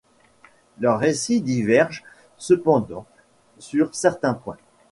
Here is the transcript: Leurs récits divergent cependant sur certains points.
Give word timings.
Leurs 0.79 0.97
récits 0.97 1.41
divergent 1.41 2.03
cependant 2.39 3.05
sur 3.59 3.93
certains 3.93 4.33
points. 4.33 4.57